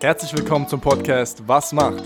[0.00, 2.02] Herzlich willkommen zum Podcast Was macht?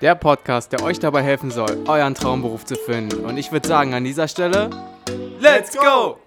[0.00, 3.24] Der Podcast, der euch dabei helfen soll, euren Traumberuf zu finden.
[3.24, 4.70] Und ich würde sagen, an dieser Stelle,
[5.38, 6.18] Let's go!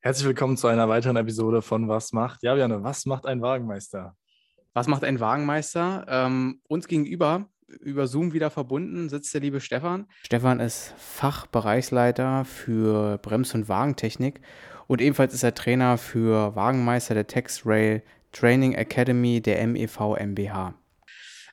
[0.00, 2.42] Herzlich willkommen zu einer weiteren Episode von Was macht?
[2.42, 4.16] Ja, Janne, was macht ein Wagenmeister?
[4.72, 6.06] Was macht ein Wagenmeister?
[6.08, 7.46] Ähm, uns gegenüber,
[7.80, 10.06] über Zoom wieder verbunden, sitzt der liebe Stefan.
[10.24, 14.40] Stefan ist Fachbereichsleiter für Brems- und Wagentechnik
[14.86, 18.02] und ebenfalls ist er Trainer für Wagenmeister der Textrail
[18.32, 20.74] Training Academy der MEV MBH.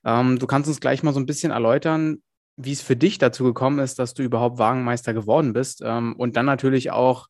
[0.06, 2.22] Ähm, du kannst uns gleich mal so ein bisschen erläutern,
[2.56, 6.36] wie es für dich dazu gekommen ist, dass du überhaupt Wagenmeister geworden bist ähm, und
[6.36, 7.28] dann natürlich auch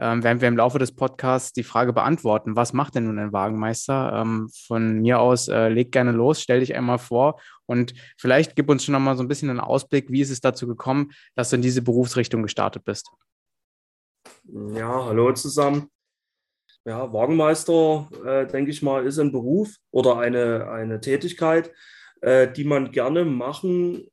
[0.00, 3.32] ähm, werden wir im Laufe des Podcasts die Frage beantworten, was macht denn nun ein
[3.32, 4.22] Wagenmeister?
[4.22, 8.68] Ähm, von mir aus, äh, leg gerne los, stell dich einmal vor und vielleicht gib
[8.68, 11.56] uns schon nochmal so ein bisschen einen Ausblick, wie ist es dazu gekommen, dass du
[11.56, 13.10] in diese Berufsrichtung gestartet bist.
[14.44, 15.90] Ja, hallo zusammen.
[16.84, 21.70] Ja, Wagenmeister, äh, denke ich mal, ist ein Beruf oder eine, eine Tätigkeit,
[22.22, 24.08] äh, die man gerne machen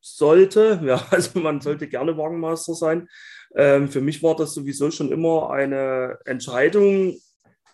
[0.00, 0.80] sollte.
[0.84, 3.08] Ja, also man sollte gerne Wagenmeister sein.
[3.54, 7.16] Ähm, für mich war das sowieso schon immer eine Entscheidung,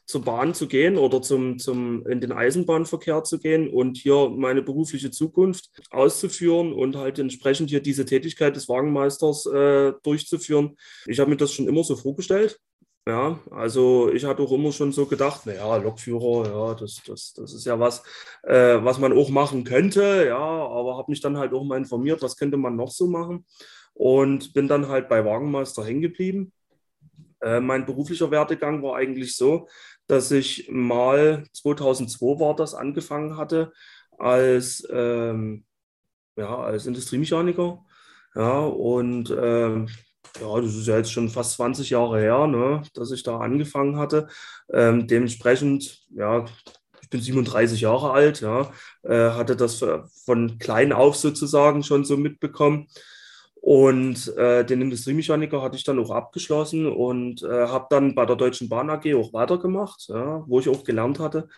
[0.06, 4.62] zur Bahn zu gehen oder zum, zum, in den Eisenbahnverkehr zu gehen und hier meine
[4.62, 10.76] berufliche Zukunft auszuführen und halt entsprechend hier diese Tätigkeit des Wagenmeisters äh, durchzuführen.
[11.06, 12.60] Ich habe mir das schon immer so vorgestellt.
[13.06, 17.52] Ja, also ich hatte auch immer schon so gedacht, naja, Lokführer, ja, das, das, das
[17.52, 18.02] ist ja was,
[18.44, 22.22] äh, was man auch machen könnte, ja, aber habe mich dann halt auch mal informiert,
[22.22, 23.44] was könnte man noch so machen
[23.92, 26.52] und bin dann halt bei Wagenmeister hängen geblieben.
[27.42, 29.68] Äh, mein beruflicher Werdegang war eigentlich so,
[30.06, 33.72] dass ich mal 2002 war das angefangen hatte
[34.18, 35.64] als, ähm,
[36.36, 37.84] ja, als Industriemechaniker.
[38.34, 39.88] Ja, und ähm,
[40.40, 43.98] ja, das ist ja jetzt schon fast 20 Jahre her, ne, dass ich da angefangen
[43.98, 44.28] hatte.
[44.72, 46.44] Ähm, dementsprechend, ja,
[47.02, 48.72] ich bin 37 Jahre alt, ja,
[49.04, 49.84] äh, hatte das
[50.24, 52.88] von klein auf sozusagen schon so mitbekommen.
[53.64, 58.36] Und äh, den Industriemechaniker hatte ich dann auch abgeschlossen und äh, habe dann bei der
[58.36, 61.48] Deutschen Bahn AG auch weitergemacht, ja, wo ich auch gelernt hatte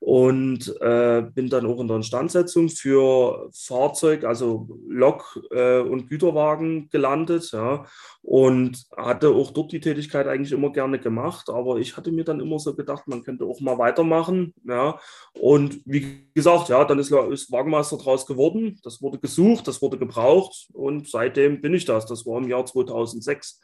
[0.00, 6.88] und äh, bin dann auch in der Instandsetzung für Fahrzeug, also Lok- äh, und Güterwagen
[6.90, 7.86] gelandet ja,
[8.22, 12.40] und hatte auch dort die Tätigkeit eigentlich immer gerne gemacht, aber ich hatte mir dann
[12.40, 14.54] immer so gedacht, man könnte auch mal weitermachen.
[14.64, 14.98] Ja,
[15.34, 19.98] und wie gesagt, ja, dann ist, ist Wagenmeister draus geworden, das wurde gesucht, das wurde
[19.98, 22.06] gebraucht und seitdem bin ich das.
[22.06, 23.60] Das war im Jahr 2006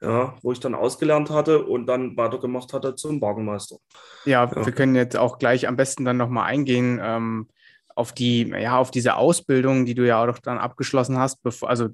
[0.00, 3.76] ja, wo ich dann ausgelernt hatte und dann weitergemacht hatte zum Wagenmeister.
[4.24, 4.66] Ja, ja.
[4.66, 7.48] wir können jetzt auch gleich am besten dann nochmal eingehen ähm,
[7.94, 11.88] auf die, ja, auf diese Ausbildung, die du ja auch dann abgeschlossen hast, bevor, also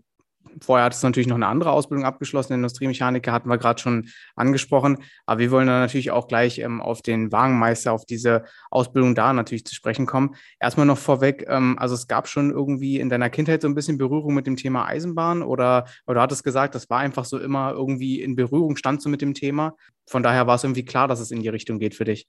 [0.60, 4.98] Vorher hattest du natürlich noch eine andere Ausbildung abgeschlossen, Industriemechaniker hatten wir gerade schon angesprochen.
[5.26, 9.32] Aber wir wollen dann natürlich auch gleich ähm, auf den Wagenmeister, auf diese Ausbildung da
[9.32, 10.34] natürlich zu sprechen kommen.
[10.60, 13.98] Erstmal noch vorweg, ähm, also es gab schon irgendwie in deiner Kindheit so ein bisschen
[13.98, 17.72] Berührung mit dem Thema Eisenbahn oder, oder du hattest gesagt, das war einfach so immer
[17.72, 19.74] irgendwie in Berührung, stand so mit dem Thema.
[20.06, 22.28] Von daher war es irgendwie klar, dass es in die Richtung geht für dich.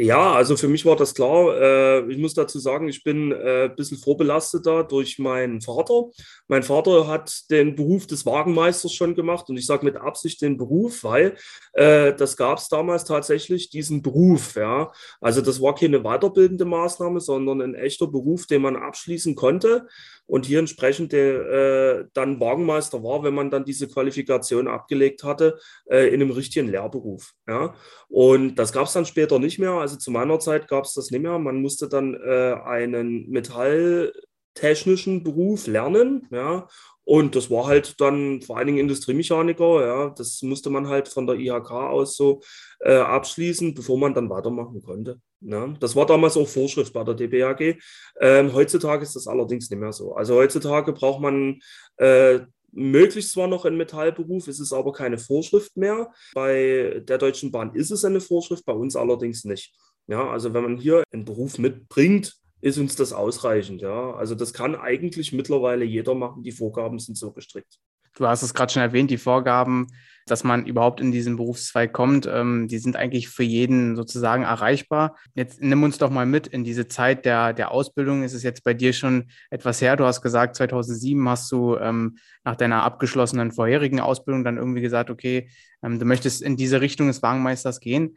[0.00, 1.60] Ja, also für mich war das klar.
[1.60, 6.04] Äh, ich muss dazu sagen, ich bin äh, ein bisschen vorbelasteter durch meinen Vater.
[6.46, 10.56] Mein Vater hat den Beruf des Wagenmeisters schon gemacht und ich sage mit Absicht den
[10.56, 11.36] Beruf, weil
[11.72, 14.54] äh, das gab es damals tatsächlich, diesen Beruf.
[14.54, 14.92] Ja.
[15.20, 19.88] Also das war keine weiterbildende Maßnahme, sondern ein echter Beruf, den man abschließen konnte
[20.28, 25.58] und hier entsprechend äh, dann Wagenmeister war, wenn man dann diese Qualifikation abgelegt hatte
[25.90, 27.32] äh, in einem richtigen Lehrberuf.
[27.48, 27.74] Ja.
[28.08, 29.72] Und das gab es dann später nicht mehr.
[29.88, 31.38] Also zu meiner Zeit gab es das nicht mehr.
[31.38, 36.68] Man musste dann äh, einen metalltechnischen Beruf lernen, ja,
[37.04, 41.26] und das war halt dann vor allen Dingen Industriemechaniker, ja, das musste man halt von
[41.26, 42.42] der IHK aus so
[42.80, 45.18] äh, abschließen, bevor man dann weitermachen konnte.
[45.40, 45.68] Ja.
[45.80, 47.78] Das war damals auch Vorschrift bei der DBAG.
[48.20, 50.16] Ähm, heutzutage ist das allerdings nicht mehr so.
[50.16, 51.60] Also heutzutage braucht man
[51.96, 52.40] äh,
[52.72, 56.12] möglichst zwar noch einen Metallberuf, ist es aber keine Vorschrift mehr.
[56.34, 59.74] Bei der Deutschen Bahn ist es eine Vorschrift, bei uns allerdings nicht.
[60.06, 63.82] Ja, also wenn man hier einen Beruf mitbringt, ist uns das ausreichend.
[63.82, 66.42] Ja, also das kann eigentlich mittlerweile jeder machen.
[66.42, 67.78] Die Vorgaben sind so gestrickt.
[68.16, 69.86] Du hast es gerade schon erwähnt, die Vorgaben,
[70.30, 75.16] dass man überhaupt in diesen Berufszweig kommt, ähm, die sind eigentlich für jeden sozusagen erreichbar.
[75.34, 78.22] Jetzt nimm uns doch mal mit in diese Zeit der, der Ausbildung.
[78.22, 79.96] Ist es jetzt bei dir schon etwas her?
[79.96, 85.10] Du hast gesagt, 2007 hast du ähm, nach deiner abgeschlossenen vorherigen Ausbildung dann irgendwie gesagt,
[85.10, 85.48] okay,
[85.82, 88.16] ähm, du möchtest in diese Richtung des Wagenmeisters gehen.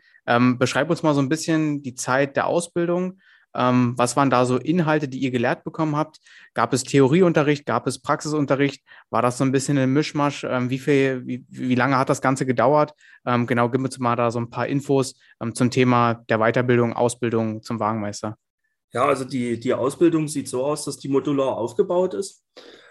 [0.59, 3.17] Beschreib uns mal so ein bisschen die Zeit der Ausbildung
[3.55, 6.19] Ähm, was waren da so Inhalte, die ihr gelehrt bekommen habt?
[6.53, 7.65] Gab es Theorieunterricht?
[7.65, 8.83] Gab es Praxisunterricht?
[9.09, 10.43] War das so ein bisschen ein Mischmasch?
[10.43, 12.93] Ähm, wie, viel, wie, wie lange hat das Ganze gedauert?
[13.25, 16.93] Ähm, genau, gib uns mal da so ein paar Infos ähm, zum Thema der Weiterbildung,
[16.93, 18.37] Ausbildung zum Wagenmeister.
[18.93, 22.43] Ja, also die, die Ausbildung sieht so aus, dass die modular aufgebaut ist.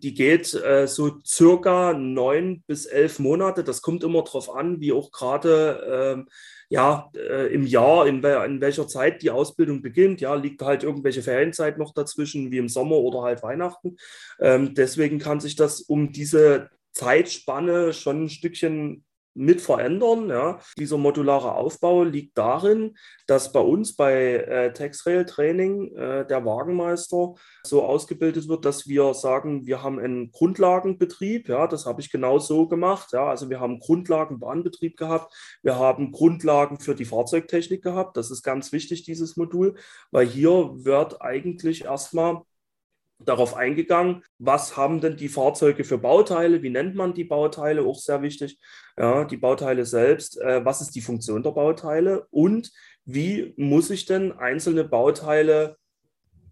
[0.02, 3.64] Die geht äh, so circa neun bis elf Monate.
[3.64, 6.30] Das kommt immer darauf an, wie auch gerade äh,
[6.70, 10.20] ja, äh, im Jahr, in, in, welcher Zeit die Ausbildung beginnt.
[10.20, 13.96] Ja, liegt halt irgendwelche Ferienzeit noch dazwischen, wie im Sommer oder halt Weihnachten.
[14.38, 19.04] Ähm, deswegen kann sich das um diese Zeitspanne schon ein Stückchen
[19.34, 20.28] mit verändern.
[20.28, 20.60] Ja.
[20.78, 22.96] Dieser modulare Aufbau liegt darin,
[23.26, 27.34] dass bei uns bei äh, Texrail Training äh, der Wagenmeister
[27.64, 31.48] so ausgebildet wird, dass wir sagen, wir haben einen Grundlagenbetrieb.
[31.48, 33.12] Ja, das habe ich genau so gemacht.
[33.12, 35.34] Ja, also wir haben Grundlagenbahnbetrieb gehabt.
[35.62, 38.16] Wir haben Grundlagen für die Fahrzeugtechnik gehabt.
[38.16, 39.76] Das ist ganz wichtig, dieses Modul,
[40.10, 42.42] weil hier wird eigentlich erstmal
[43.24, 47.98] darauf eingegangen, was haben denn die Fahrzeuge für Bauteile, wie nennt man die Bauteile, auch
[47.98, 48.58] sehr wichtig,
[48.98, 52.26] ja, die Bauteile selbst, äh, was ist die Funktion der Bauteile?
[52.30, 52.70] Und
[53.04, 55.76] wie muss ich denn einzelne Bauteile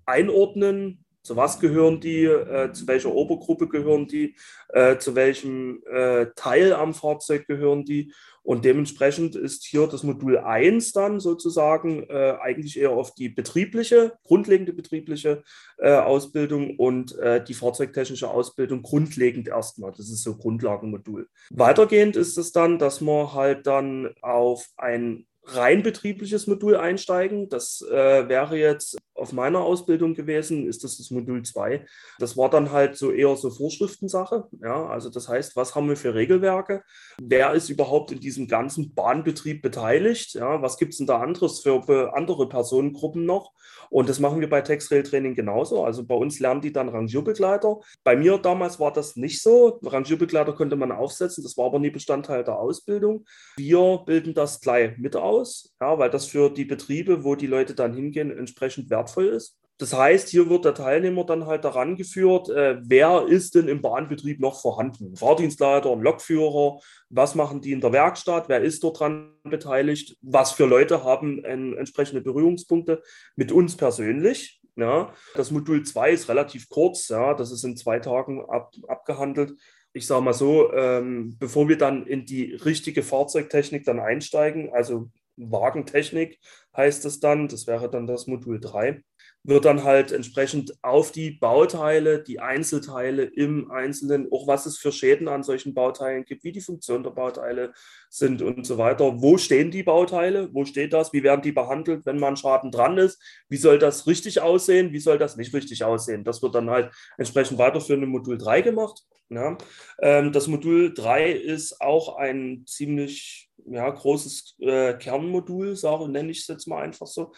[0.06, 4.34] einordnen, zu was gehören die, äh, zu welcher Obergruppe gehören die,
[4.70, 10.38] äh, zu welchem äh, Teil am Fahrzeug gehören die und dementsprechend ist hier das Modul
[10.38, 15.42] 1 dann sozusagen äh, eigentlich eher auf die betriebliche, grundlegende betriebliche
[15.76, 19.90] äh, Ausbildung und äh, die fahrzeugtechnische Ausbildung grundlegend erstmal.
[19.90, 21.28] Das ist so Grundlagenmodul.
[21.50, 27.48] Weitergehend ist es dann, dass man halt dann auf ein rein betriebliches Modul einsteigen.
[27.48, 31.84] Das äh, wäre jetzt auf meiner Ausbildung gewesen, ist das das Modul 2.
[32.18, 34.48] Das war dann halt so eher so Vorschriftensache.
[34.62, 36.82] Ja, also das heißt, was haben wir für Regelwerke?
[37.20, 40.34] Wer ist überhaupt in diesem ganzen Bahnbetrieb beteiligt?
[40.34, 43.52] Ja, was gibt es denn da anderes für andere Personengruppen noch?
[43.90, 45.84] Und das machen wir bei Textrail Training genauso.
[45.84, 47.78] Also bei uns lernen die dann Rangierbegleiter.
[48.04, 49.80] Bei mir damals war das nicht so.
[49.82, 53.24] Rangierbegleiter konnte man aufsetzen, das war aber nie Bestandteil der Ausbildung.
[53.56, 55.37] Wir bilden das gleich mit aus,
[55.80, 59.56] ja, weil das für die Betriebe, wo die Leute dann hingehen, entsprechend wertvoll wertvoll ist.
[59.80, 63.80] Das heißt, hier wird der Teilnehmer dann halt daran geführt, äh, wer ist denn im
[63.80, 65.12] Bahnbetrieb noch vorhanden?
[65.12, 66.80] Ein Fahrdienstleiter, ein Lokführer,
[67.10, 71.44] was machen die in der Werkstatt, wer ist dort dran beteiligt, was für Leute haben
[71.44, 73.02] äh, entsprechende Berührungspunkte
[73.36, 74.60] mit uns persönlich.
[74.74, 75.12] Ja.
[75.34, 79.54] Das Modul 2 ist relativ kurz, ja, das ist in zwei Tagen ab, abgehandelt.
[79.92, 85.08] Ich sage mal so, ähm, bevor wir dann in die richtige Fahrzeugtechnik dann einsteigen, also
[85.38, 86.38] Wagentechnik
[86.76, 89.02] heißt es dann, das wäre dann das Modul 3,
[89.48, 94.92] wird dann halt entsprechend auf die Bauteile, die Einzelteile im Einzelnen, auch was es für
[94.92, 97.72] Schäden an solchen Bauteilen gibt, wie die Funktion der Bauteile
[98.10, 99.22] sind und so weiter.
[99.22, 100.52] Wo stehen die Bauteile?
[100.52, 101.14] Wo steht das?
[101.14, 103.22] Wie werden die behandelt, wenn man Schaden dran ist?
[103.48, 104.92] Wie soll das richtig aussehen?
[104.92, 106.24] Wie soll das nicht richtig aussehen?
[106.24, 109.02] Das wird dann halt entsprechend weiterführend im Modul 3 gemacht.
[109.30, 109.56] Ja.
[110.02, 115.74] Ähm, das Modul 3 ist auch ein ziemlich ja, großes äh, Kernmodul,
[116.08, 117.32] nenne ich es jetzt mal einfach so.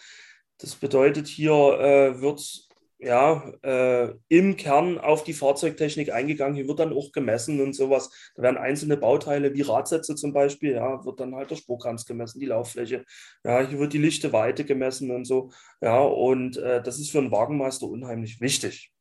[0.61, 2.69] Das bedeutet, hier äh, wird
[3.01, 6.55] ja, äh, im Kern auf die Fahrzeugtechnik eingegangen.
[6.55, 8.11] Hier wird dann auch gemessen und sowas.
[8.35, 12.39] Da werden einzelne Bauteile wie Radsätze zum Beispiel, ja, wird dann halt der Spurkranz gemessen,
[12.39, 13.03] die Lauffläche.
[13.43, 15.51] Ja, hier wird die lichte Weite gemessen und so.
[15.81, 18.91] Ja, und äh, das ist für einen Wagenmeister unheimlich wichtig.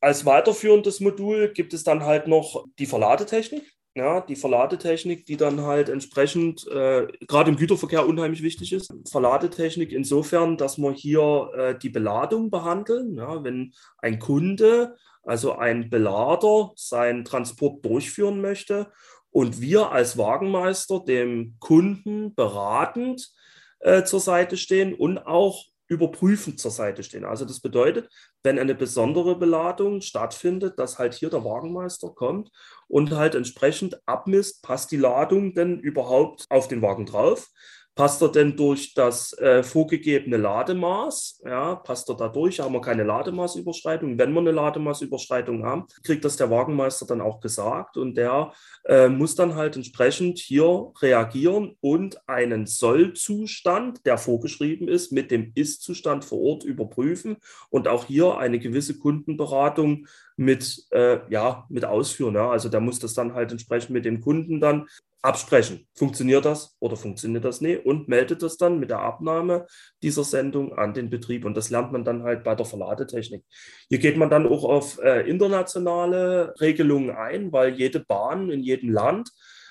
[0.00, 5.62] Als weiterführendes Modul gibt es dann halt noch die Verladetechnik ja, die Verladetechnik, die dann
[5.62, 8.92] halt entsprechend äh, gerade im Güterverkehr unheimlich wichtig ist.
[9.08, 13.16] Verladetechnik insofern, dass wir hier äh, die Beladung behandeln.
[13.16, 18.90] Ja, wenn ein Kunde, also ein Belader, seinen Transport durchführen möchte
[19.30, 23.32] und wir als Wagenmeister dem Kunden beratend
[23.78, 27.24] äh, zur Seite stehen und auch überprüfend zur Seite stehen.
[27.24, 28.08] Also das bedeutet,
[28.42, 32.50] wenn eine besondere Beladung stattfindet, dass halt hier der Wagenmeister kommt
[32.88, 37.48] und halt entsprechend abmisst, passt die Ladung denn überhaupt auf den Wagen drauf?
[37.94, 41.42] Passt er denn durch das äh, vorgegebene Lademaß?
[41.44, 42.58] Ja, passt er da durch?
[42.58, 44.18] Haben wir keine Lademaßüberschreitung?
[44.18, 48.52] Wenn wir eine Lademaßüberschreitung haben, kriegt das der Wagenmeister dann auch gesagt und der
[48.84, 55.52] äh, muss dann halt entsprechend hier reagieren und einen Sollzustand, der vorgeschrieben ist, mit dem
[55.54, 57.36] Ist-Zustand vor Ort überprüfen
[57.70, 62.34] und auch hier eine gewisse Kundenberatung mit, äh, ja, mit ausführen.
[62.34, 62.50] Ja.
[62.50, 64.86] Also der muss das dann halt entsprechend mit dem Kunden dann
[65.22, 65.88] absprechen.
[65.94, 67.86] Funktioniert das oder funktioniert das nicht?
[67.86, 69.66] Und meldet das dann mit der Abnahme
[70.02, 71.44] dieser Sendung an den Betrieb.
[71.44, 73.42] Und das lernt man dann halt bei der Verladetechnik.
[73.88, 78.90] Hier geht man dann auch auf äh, internationale Regelungen ein, weil jede Bahn in jedem
[78.90, 79.30] Land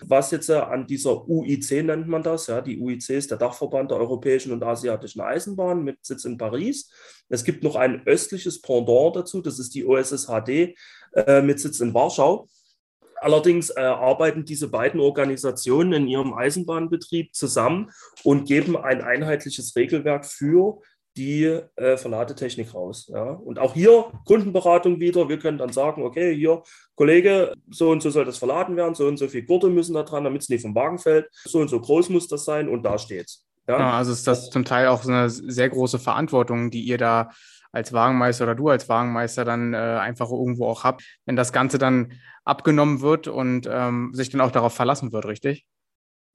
[0.10, 2.48] was jetzt äh, an dieser UIC nennt man das.
[2.48, 6.92] Ja, die UIC ist der Dachverband der europäischen und asiatischen Eisenbahn mit Sitz in Paris.
[7.30, 10.76] Es gibt noch ein östliches Pendant dazu, das ist die OSSHD
[11.14, 12.48] äh, mit Sitz in Warschau.
[13.24, 17.90] Allerdings äh, arbeiten diese beiden Organisationen in ihrem Eisenbahnbetrieb zusammen
[18.24, 20.82] und geben ein einheitliches Regelwerk für
[21.16, 23.10] die äh, Verladetechnik raus.
[23.14, 23.24] Ja.
[23.24, 25.30] Und auch hier Kundenberatung wieder.
[25.30, 26.64] Wir können dann sagen, okay, hier,
[26.96, 30.04] Kollege, so und so soll das verladen werden, so und so viele Gurte müssen da
[30.04, 32.84] dran, damit es nicht vom Wagen fällt, so und so groß muss das sein und
[32.84, 33.46] da steht's.
[33.68, 33.80] Ja.
[33.80, 37.30] ja also ist das zum Teil auch so eine sehr große Verantwortung, die ihr da
[37.72, 41.80] als Wagenmeister oder du als Wagenmeister dann äh, einfach irgendwo auch habt, wenn das Ganze
[41.80, 42.14] dann
[42.46, 45.66] abgenommen wird und ähm, sich dann auch darauf verlassen wird, richtig?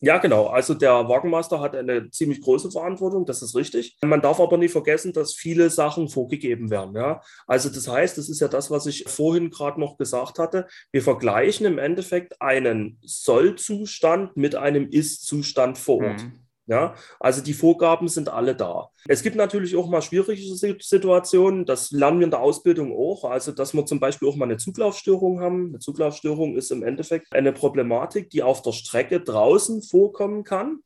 [0.00, 0.46] Ja, genau.
[0.46, 3.96] Also der Wagenmeister hat eine ziemlich große Verantwortung, das ist richtig.
[4.00, 6.94] Man darf aber nicht vergessen, dass viele Sachen vorgegeben werden.
[6.94, 7.20] Ja?
[7.46, 10.68] Also das heißt, das ist ja das, was ich vorhin gerade noch gesagt hatte.
[10.92, 16.22] Wir vergleichen im Endeffekt einen Sollzustand mit einem Ist-Zustand vor Ort.
[16.22, 16.47] Mhm.
[16.68, 18.90] Ja, also die Vorgaben sind alle da.
[19.06, 23.52] Es gibt natürlich auch mal schwierige Situationen, das lernen wir in der Ausbildung auch, also
[23.52, 25.68] dass wir zum Beispiel auch mal eine Zuglaufstörung haben.
[25.68, 30.80] Eine Zuglaufstörung ist im Endeffekt eine Problematik, die auf der Strecke draußen vorkommen kann.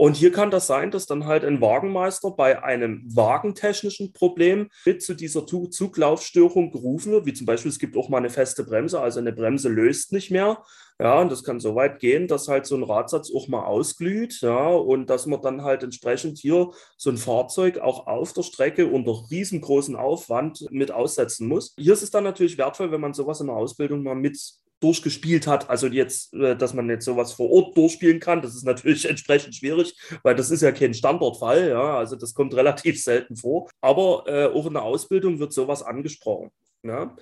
[0.00, 5.02] Und hier kann das sein, dass dann halt ein Wagenmeister bei einem wagentechnischen Problem mit
[5.02, 8.98] zu dieser Zuglaufstörung gerufen wird, wie zum Beispiel es gibt auch mal eine feste Bremse,
[8.98, 10.64] also eine Bremse löst nicht mehr.
[10.98, 14.40] Ja, und das kann so weit gehen, dass halt so ein Radsatz auch mal ausglüht,
[14.40, 18.86] ja, und dass man dann halt entsprechend hier so ein Fahrzeug auch auf der Strecke
[18.86, 21.74] unter riesengroßen Aufwand mit aussetzen muss.
[21.78, 24.38] Hier ist es dann natürlich wertvoll, wenn man sowas in der Ausbildung mal mit
[24.80, 25.70] durchgespielt hat.
[25.70, 29.54] Also jetzt, äh, dass man jetzt sowas vor Ort durchspielen kann, das ist natürlich entsprechend
[29.54, 31.68] schwierig, weil das ist ja kein Standardfall.
[31.68, 33.68] Ja, also das kommt relativ selten vor.
[33.80, 36.50] Aber äh, auch in der Ausbildung wird sowas angesprochen.
[36.82, 37.16] Ja.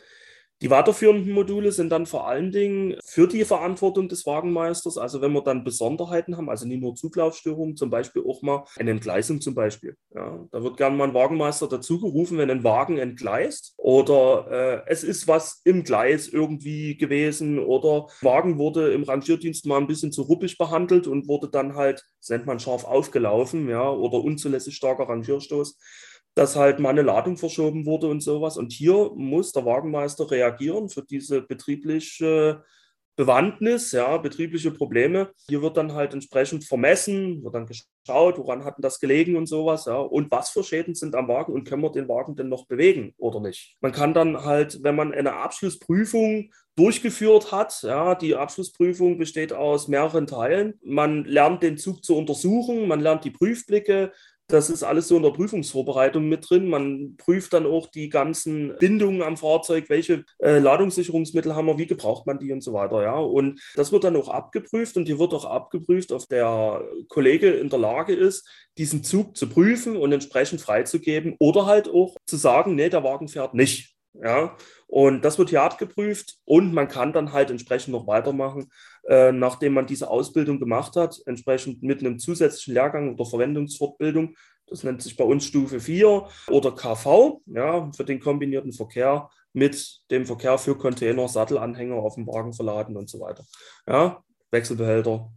[0.61, 5.33] Die weiterführenden Module sind dann vor allen Dingen für die Verantwortung des Wagenmeisters, also wenn
[5.33, 9.55] wir dann Besonderheiten haben, also nicht nur Zuglaufstörungen, zum Beispiel auch mal eine Entgleisung zum
[9.55, 9.97] Beispiel.
[10.13, 13.75] Ja, da wird gerne mal ein Wagenmeister dazu gerufen, wenn ein Wagen entgleist.
[13.77, 17.61] Oder äh, es ist was im Gleis irgendwie gewesen.
[17.61, 22.05] Oder Wagen wurde im Rangierdienst mal ein bisschen zu ruppig behandelt und wurde dann halt,
[22.29, 25.79] nennt man scharf aufgelaufen, ja, oder unzulässig starker Rangierstoß
[26.39, 28.57] dass halt mal eine Ladung verschoben wurde und sowas.
[28.57, 32.63] Und hier muss der Wagenmeister reagieren für diese betriebliche
[33.17, 35.33] Bewandtnis, ja, betriebliche Probleme.
[35.49, 39.87] Hier wird dann halt entsprechend vermessen, wird dann geschaut, woran hat das gelegen und sowas,
[39.87, 42.67] ja, und was für Schäden sind am Wagen und können wir den Wagen denn noch
[42.69, 43.77] bewegen oder nicht.
[43.81, 49.89] Man kann dann halt, wenn man eine Abschlussprüfung durchgeführt hat, ja, die Abschlussprüfung besteht aus
[49.89, 50.79] mehreren Teilen.
[50.85, 54.13] Man lernt den Zug zu untersuchen, man lernt die Prüfblicke,
[54.49, 56.69] das ist alles so in der Prüfungsvorbereitung mit drin.
[56.69, 61.87] Man prüft dann auch die ganzen Bindungen am Fahrzeug, welche äh, Ladungssicherungsmittel haben wir, wie
[61.87, 63.03] gebraucht man die und so weiter.
[63.03, 63.19] Ja.
[63.19, 67.69] Und das wird dann auch abgeprüft und hier wird auch abgeprüft, ob der Kollege in
[67.69, 72.75] der Lage ist, diesen Zug zu prüfen und entsprechend freizugeben oder halt auch zu sagen,
[72.75, 73.98] nee, der Wagen fährt nicht.
[74.15, 74.57] Ja,
[74.89, 78.71] und das wird hier abgeprüft und man kann dann halt entsprechend noch weitermachen,
[79.09, 84.35] äh, nachdem man diese Ausbildung gemacht hat, entsprechend mit einem zusätzlichen Lehrgang oder Verwendungsfortbildung.
[84.67, 90.01] Das nennt sich bei uns Stufe 4 oder KV, ja, für den kombinierten Verkehr mit
[90.11, 93.45] dem Verkehr für Container, Sattelanhänger auf dem Wagen verladen und so weiter.
[93.87, 95.31] Ja, Wechselbehälter,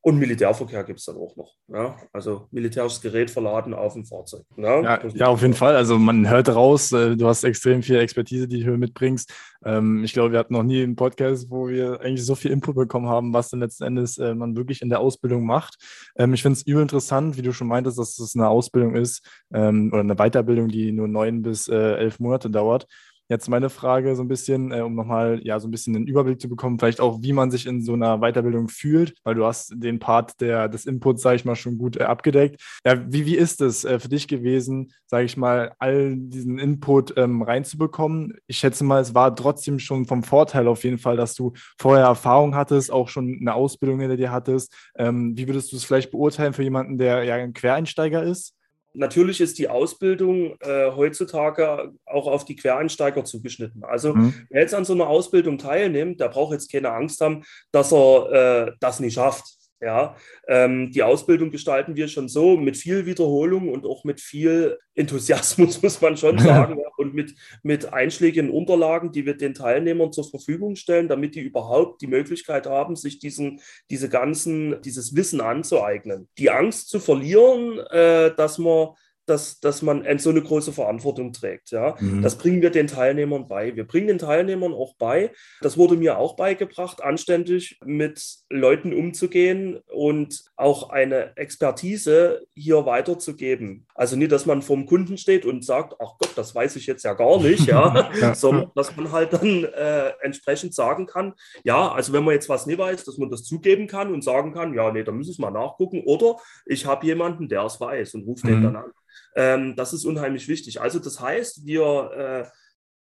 [0.00, 1.54] und Militärverkehr gibt es dann auch noch.
[1.66, 1.96] Ja?
[2.12, 4.44] Also militärisches Gerät verladen auf dem Fahrzeug.
[4.56, 4.80] Ja?
[4.80, 5.74] Ja, ja, auf jeden Fall.
[5.74, 9.32] Also man hört raus, äh, du hast extrem viel Expertise, die du mitbringst.
[9.64, 12.76] Ähm, ich glaube, wir hatten noch nie einen Podcast, wo wir eigentlich so viel Input
[12.76, 15.76] bekommen haben, was dann letzten Endes äh, man wirklich in der Ausbildung macht.
[16.16, 19.28] Ähm, ich finde es übel interessant, wie du schon meintest, dass es eine Ausbildung ist
[19.52, 22.86] ähm, oder eine Weiterbildung, die nur neun bis äh, elf Monate dauert.
[23.30, 26.40] Jetzt meine Frage so ein bisschen, äh, um nochmal ja so ein bisschen den Überblick
[26.40, 29.74] zu bekommen, vielleicht auch, wie man sich in so einer Weiterbildung fühlt, weil du hast
[29.76, 32.62] den Part der, des Inputs, sage ich mal, schon gut äh, abgedeckt.
[32.86, 37.14] Ja, wie, wie ist es äh, für dich gewesen, sage ich mal, all diesen Input
[37.18, 38.34] ähm, reinzubekommen?
[38.46, 42.06] Ich schätze mal, es war trotzdem schon vom Vorteil auf jeden Fall, dass du vorher
[42.06, 44.74] Erfahrung hattest, auch schon eine Ausbildung hinter dir hattest.
[44.96, 48.57] Ähm, wie würdest du es vielleicht beurteilen für jemanden, der ja ein Quereinsteiger ist?
[48.98, 53.84] Natürlich ist die Ausbildung äh, heutzutage auch auf die Quereinsteiger zugeschnitten.
[53.84, 54.34] Also mhm.
[54.50, 58.68] wer jetzt an so einer Ausbildung teilnimmt, der braucht jetzt keine Angst haben, dass er
[58.68, 59.57] äh, das nicht schafft.
[59.80, 60.16] Ja,
[60.48, 65.80] ähm, die Ausbildung gestalten wir schon so mit viel Wiederholung und auch mit viel Enthusiasmus,
[65.82, 70.28] muss man schon sagen, ja, und mit, mit einschlägigen Unterlagen, die wir den Teilnehmern zur
[70.28, 76.28] Verfügung stellen, damit die überhaupt die Möglichkeit haben, sich diesen, diese ganzen, dieses Wissen anzueignen.
[76.38, 78.88] Die Angst zu verlieren, äh, dass man
[79.28, 81.70] dass, dass man so eine große Verantwortung trägt.
[81.70, 81.96] Ja?
[82.00, 82.22] Mhm.
[82.22, 83.76] Das bringen wir den Teilnehmern bei.
[83.76, 85.30] Wir bringen den Teilnehmern auch bei,
[85.60, 93.86] das wurde mir auch beigebracht, anständig mit Leuten umzugehen und auch eine Expertise hier weiterzugeben.
[93.94, 97.04] Also nicht, dass man vorm Kunden steht und sagt, ach Gott, das weiß ich jetzt
[97.04, 98.34] ja gar nicht, ja, ja.
[98.34, 102.66] sondern dass man halt dann äh, entsprechend sagen kann, ja, also wenn man jetzt was
[102.66, 105.38] nicht weiß, dass man das zugeben kann und sagen kann, ja, nee, da muss ich
[105.38, 108.48] mal nachgucken oder ich habe jemanden, der es weiß und ruft mhm.
[108.48, 108.92] den dann an.
[109.38, 110.80] Ähm, das ist unheimlich wichtig.
[110.80, 112.50] Also das heißt, wir äh,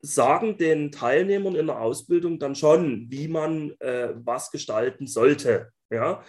[0.01, 5.71] sagen den Teilnehmern in der Ausbildung dann schon, wie man äh, was gestalten sollte.
[5.89, 6.23] Ja?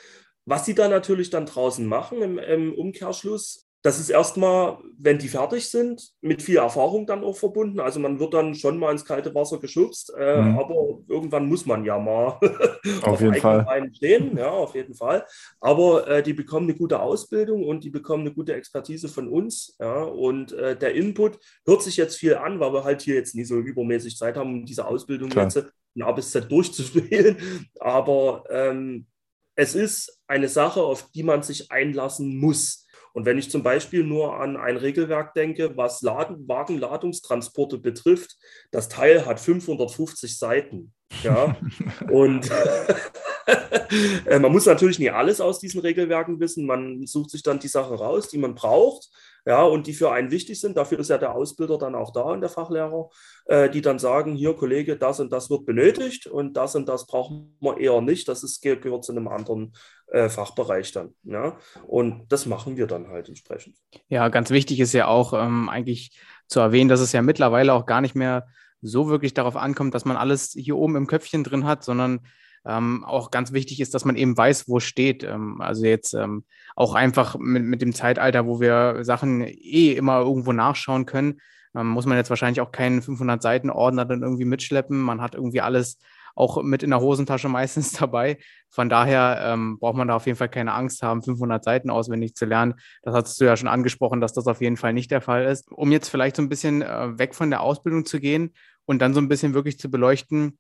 [0.47, 5.29] Was sie dann natürlich dann draußen machen im, im Umkehrschluss, das ist erstmal, wenn die
[5.29, 7.79] fertig sind, mit viel Erfahrung dann auch verbunden.
[7.79, 10.59] Also man wird dann schon mal ins kalte Wasser geschubst, äh, mhm.
[10.59, 12.39] aber irgendwann muss man ja mal
[13.03, 15.25] auf, auf jeden Fall Beinen stehen, ja, auf jeden Fall.
[15.61, 19.77] Aber äh, die bekommen eine gute Ausbildung und die bekommen eine gute Expertise von uns,
[19.79, 20.03] ja.
[20.03, 23.45] Und äh, der Input hört sich jetzt viel an, weil wir halt hier jetzt nie
[23.45, 25.45] so übermäßig Zeit haben, um diese Ausbildung Klar.
[25.45, 27.37] jetzt von A bis Z durchzuspielen.
[27.79, 29.07] Aber ähm,
[29.55, 32.87] es ist eine Sache, auf die man sich einlassen muss.
[33.19, 38.37] Und wenn ich zum Beispiel nur an ein Regelwerk denke, was Laden, Wagenladungstransporte betrifft,
[38.71, 40.95] das Teil hat 550 Seiten.
[41.25, 41.57] Ja,
[42.13, 42.49] und
[44.27, 46.65] äh, man muss natürlich nie alles aus diesen Regelwerken wissen.
[46.65, 49.09] Man sucht sich dann die Sachen raus, die man braucht,
[49.45, 50.77] ja, und die für einen wichtig sind.
[50.77, 53.09] Dafür ist ja der Ausbilder dann auch da und der Fachlehrer,
[53.47, 57.07] äh, die dann sagen: Hier, Kollege, das und das wird benötigt und das und das
[57.07, 58.29] brauchen wir eher nicht.
[58.29, 59.73] Das ist, gehört zu einem anderen
[60.11, 61.15] äh, Fachbereich dann.
[61.23, 61.59] Ja?
[61.87, 63.77] Und das machen wir dann halt entsprechend.
[64.09, 67.87] Ja, ganz wichtig ist ja auch ähm, eigentlich zu erwähnen, dass es ja mittlerweile auch
[67.87, 68.47] gar nicht mehr
[68.81, 72.21] so wirklich darauf ankommt, dass man alles hier oben im Köpfchen drin hat, sondern
[72.65, 75.25] ähm, auch ganz wichtig ist, dass man eben weiß, wo steht.
[75.25, 76.45] Ähm, also jetzt ähm,
[76.77, 81.41] auch einfach mit, mit dem Zeitalter, wo wir Sachen eh immer irgendwo nachschauen können,
[81.75, 85.01] ähm, muss man jetzt wahrscheinlich auch keinen 500 Seiten Ordner dann irgendwie mitschleppen.
[85.01, 85.99] Man hat irgendwie alles
[86.35, 88.39] auch mit in der Hosentasche meistens dabei.
[88.71, 92.35] Von daher ähm, braucht man da auf jeden Fall keine Angst haben, 500 Seiten auswendig
[92.35, 92.75] zu lernen.
[93.03, 95.71] Das hast du ja schon angesprochen, dass das auf jeden Fall nicht der Fall ist.
[95.71, 98.55] Um jetzt vielleicht so ein bisschen äh, weg von der Ausbildung zu gehen
[98.85, 100.59] und dann so ein bisschen wirklich zu beleuchten,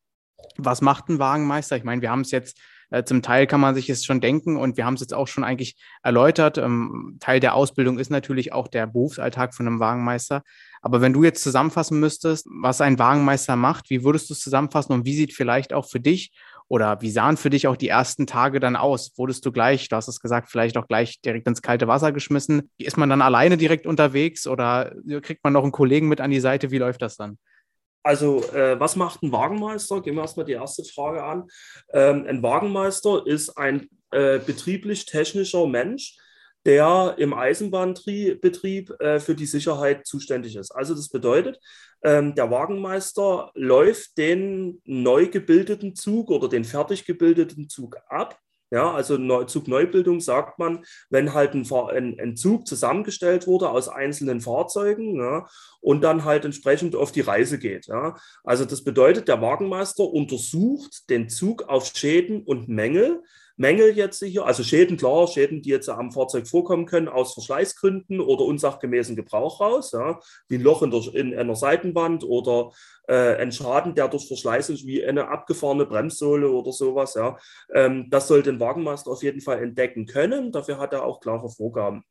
[0.57, 1.77] was macht ein Wagenmeister?
[1.77, 2.59] Ich meine, wir haben es jetzt
[2.91, 5.29] äh, zum Teil kann man sich es schon denken und wir haben es jetzt auch
[5.29, 6.59] schon eigentlich erläutert.
[6.59, 10.43] Ähm, Teil der Ausbildung ist natürlich auch der Berufsalltag von einem Wagenmeister.
[10.81, 14.93] Aber wenn du jetzt zusammenfassen müsstest, was ein Wagenmeister macht, wie würdest du es zusammenfassen
[14.93, 16.33] und wie sieht vielleicht auch für dich
[16.69, 19.13] oder wie sahen für dich auch die ersten Tage dann aus?
[19.17, 22.71] Wurdest du gleich, du hast es gesagt, vielleicht auch gleich direkt ins kalte Wasser geschmissen?
[22.79, 26.41] Ist man dann alleine direkt unterwegs oder kriegt man noch einen Kollegen mit an die
[26.41, 26.71] Seite?
[26.71, 27.39] Wie läuft das dann?
[28.03, 30.01] Also, äh, was macht ein Wagenmeister?
[30.01, 31.49] Gehen wir erstmal die erste Frage an.
[31.93, 36.17] Ähm, ein Wagenmeister ist ein äh, betrieblich-technischer Mensch,
[36.65, 40.71] der im Eisenbahnbetrieb äh, für die Sicherheit zuständig ist.
[40.71, 41.59] Also das bedeutet,
[42.03, 48.39] ähm, der Wagenmeister läuft den neu gebildeten Zug oder den fertig gebildeten Zug ab
[48.71, 54.41] ja, also Zugneubildung sagt man, wenn halt ein, ein, ein, Zug zusammengestellt wurde aus einzelnen
[54.41, 55.49] Fahrzeugen ja,
[55.81, 57.87] und dann halt entsprechend auf die Reise geht.
[57.87, 58.17] Ja.
[58.45, 63.23] Also das bedeutet, der Wagenmeister untersucht den Zug auf Schäden und Mängel,
[63.59, 68.21] Mängel jetzt hier, also Schäden, klar, Schäden, die jetzt am Fahrzeug vorkommen können, aus Verschleißgründen
[68.21, 72.71] oder unsachgemäßen Gebrauch raus, ja, wie ein Loch in, der, in einer Seitenwand oder
[73.09, 77.15] äh, ein Schaden, der durch Verschleiß ist, wie eine abgefahrene Bremssohle oder sowas.
[77.15, 77.37] Ja.
[77.75, 80.53] Ähm, das sollte ein Wagenmeister auf jeden Fall entdecken können.
[80.53, 82.05] Dafür hat er auch klare Vorgaben.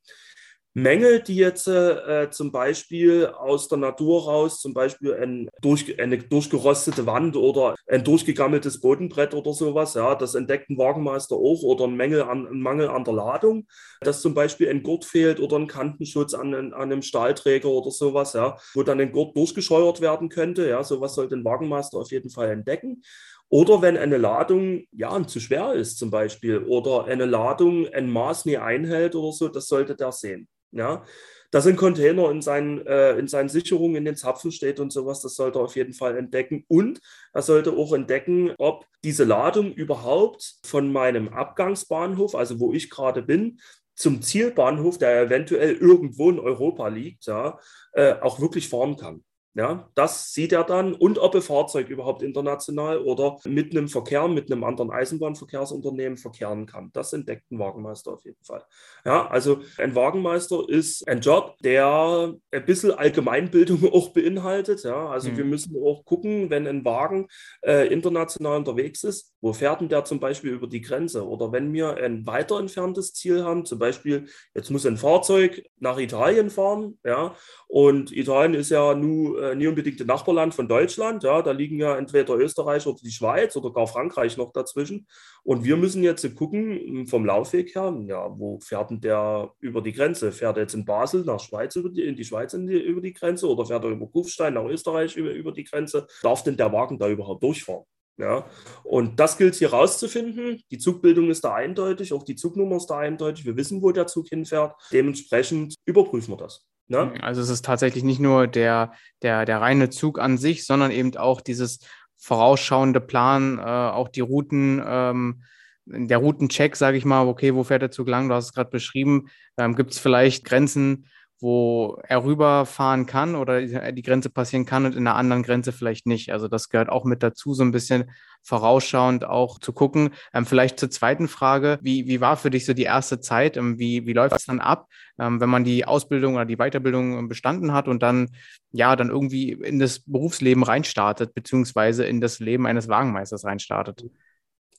[0.77, 6.19] Mängel, die jetzt äh, zum Beispiel aus der Natur raus, zum Beispiel ein durch, eine
[6.19, 11.85] durchgerostete Wand oder ein durchgegammeltes Bodenbrett oder sowas, ja, das entdeckt ein Wagenmeister auch oder
[11.85, 13.65] ein, Mängel an, ein Mangel an der Ladung,
[14.01, 18.33] dass zum Beispiel ein Gurt fehlt oder ein Kantenschutz an, an einem Stahlträger oder sowas,
[18.33, 22.29] ja, wo dann ein Gurt durchgescheuert werden könnte, ja, sowas sollte ein Wagenmeister auf jeden
[22.29, 23.01] Fall entdecken.
[23.49, 28.45] Oder wenn eine Ladung ja zu schwer ist zum Beispiel oder eine Ladung ein Maß
[28.45, 30.47] nie einhält oder so, das sollte der sehen.
[30.71, 31.05] Ja,
[31.51, 35.21] dass ein Container in seinen, äh, in seinen Sicherungen in den Zapfen steht und sowas,
[35.21, 36.65] das sollte er auf jeden Fall entdecken.
[36.67, 36.99] Und
[37.33, 43.21] er sollte auch entdecken, ob diese Ladung überhaupt von meinem Abgangsbahnhof, also wo ich gerade
[43.21, 43.59] bin,
[43.95, 47.59] zum Zielbahnhof, der eventuell irgendwo in Europa liegt, ja,
[47.93, 49.23] äh, auch wirklich fahren kann.
[49.57, 54.27] Ja, das sieht er dann und ob ein Fahrzeug überhaupt international oder mit einem Verkehr,
[54.27, 56.91] mit einem anderen Eisenbahnverkehrsunternehmen verkehren kann.
[56.93, 58.63] Das entdeckt ein Wagenmeister auf jeden Fall.
[59.03, 64.83] Ja, also ein Wagenmeister ist ein Job, der ein bisschen Allgemeinbildung auch beinhaltet.
[64.83, 65.37] Ja, also mhm.
[65.37, 67.27] wir müssen auch gucken, wenn ein Wagen
[67.65, 71.27] äh, international unterwegs ist, wo fährt denn der zum Beispiel über die Grenze?
[71.27, 75.97] Oder wenn wir ein weiter entferntes Ziel haben, zum Beispiel, jetzt muss ein Fahrzeug nach
[75.97, 77.35] Italien fahren, ja,
[77.67, 81.23] und Italien ist ja nur äh, nie unbedingt ein Nachbarland von Deutschland.
[81.23, 85.07] Ja, da liegen ja entweder Österreich oder die Schweiz oder gar Frankreich noch dazwischen.
[85.43, 89.81] Und wir müssen jetzt gucken, hm, vom Laufweg her, ja, wo fährt denn der über
[89.81, 90.31] die Grenze?
[90.31, 93.01] Fährt er jetzt in Basel nach Schweiz über die, in die Schweiz in die, über
[93.01, 96.07] die Grenze oder fährt er über Kufstein nach Österreich über, über die Grenze?
[96.21, 97.85] Darf denn der Wagen da überhaupt durchfahren?
[98.19, 98.49] Ja,
[98.83, 100.59] und das gilt hier rauszufinden.
[100.71, 103.45] Die Zugbildung ist da eindeutig, auch die Zugnummer ist da eindeutig.
[103.45, 104.75] Wir wissen, wo der Zug hinfährt.
[104.91, 106.65] Dementsprechend überprüfen wir das.
[106.87, 107.13] Ne?
[107.21, 111.15] Also es ist tatsächlich nicht nur der, der, der reine Zug an sich, sondern eben
[111.17, 111.79] auch dieses
[112.17, 115.43] vorausschauende Plan, äh, auch die Routen, ähm,
[115.85, 118.27] der Routencheck, sage ich mal, okay, wo fährt der Zug lang?
[118.27, 119.27] Du hast es gerade beschrieben.
[119.57, 121.07] Ähm, Gibt es vielleicht Grenzen,
[121.39, 126.07] wo er rüberfahren kann oder die Grenze passieren kann und in einer anderen Grenze vielleicht
[126.07, 126.31] nicht.
[126.31, 128.09] Also das gehört auch mit dazu, so ein bisschen
[128.41, 130.11] vorausschauend auch zu gucken.
[130.33, 133.57] Ähm, vielleicht zur zweiten Frage, wie, wie war für dich so die erste Zeit?
[133.57, 134.87] Ähm, wie, wie läuft es dann ab,
[135.19, 138.29] ähm, wenn man die Ausbildung oder die Weiterbildung bestanden hat und dann
[138.71, 144.05] ja dann irgendwie in das Berufsleben reinstartet, beziehungsweise in das Leben eines Wagenmeisters reinstartet?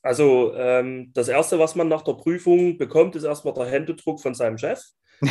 [0.03, 4.35] Also ähm, das Erste, was man nach der Prüfung bekommt, ist erstmal der Händedruck von
[4.35, 4.81] seinem Chef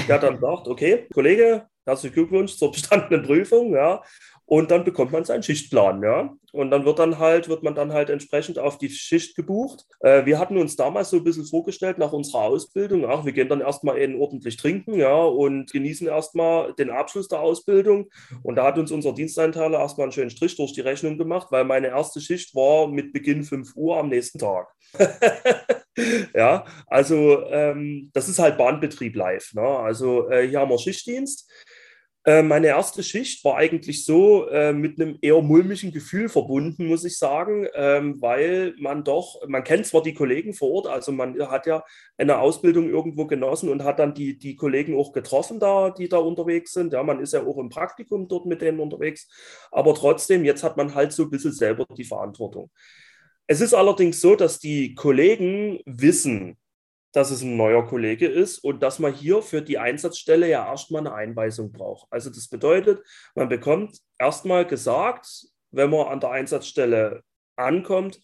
[0.08, 4.02] der dann sagt, okay, Kollege, herzlichen Glückwunsch zur bestandenen Prüfung, ja.
[4.50, 6.34] Und dann bekommt man seinen Schichtplan, ja.
[6.54, 9.86] Und dann wird dann halt, wird man dann halt entsprechend auf die Schicht gebucht.
[10.00, 13.50] Äh, wir hatten uns damals so ein bisschen vorgestellt nach unserer Ausbildung, ach, wir gehen
[13.50, 18.10] dann erstmal eben ordentlich trinken, ja, und genießen erstmal den Abschluss der Ausbildung.
[18.41, 21.65] Und da hat uns unser Diensteinteiler erstmal einen schönen Strich durch die Rechnung gemacht, weil
[21.65, 24.73] meine erste Schicht war mit Beginn 5 Uhr am nächsten Tag.
[26.36, 29.53] ja, also ähm, das ist halt Bahnbetrieb live.
[29.53, 29.62] Ne?
[29.62, 31.51] Also äh, hier haben wir Schichtdienst.
[32.27, 37.05] Äh, meine erste Schicht war eigentlich so äh, mit einem eher mulmigen Gefühl verbunden, muss
[37.05, 41.39] ich sagen, ähm, weil man doch, man kennt zwar die Kollegen vor Ort, also man
[41.49, 41.86] hat ja
[42.17, 46.17] eine Ausbildung irgendwo genossen und hat dann die, die Kollegen auch getroffen, da, die da
[46.17, 46.91] unterwegs sind.
[46.91, 49.29] Ja, man ist ja auch im Praktikum dort mit denen unterwegs,
[49.71, 52.69] aber trotzdem, jetzt hat man halt so ein bisschen selber die Verantwortung.
[53.47, 56.57] Es ist allerdings so, dass die Kollegen wissen,
[57.13, 61.01] dass es ein neuer Kollege ist und dass man hier für die Einsatzstelle ja erstmal
[61.01, 62.07] eine Einweisung braucht.
[62.12, 63.01] Also das bedeutet,
[63.36, 67.23] man bekommt erstmal gesagt, wenn man an der Einsatzstelle
[67.55, 68.19] ankommt,